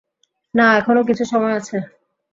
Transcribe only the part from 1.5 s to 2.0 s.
আছে।